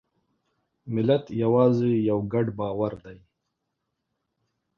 ملت 0.93 1.25
یوازې 1.43 1.91
یو 2.09 2.19
ګډ 2.31 2.45
باور 2.59 2.93
دی. 3.05 3.17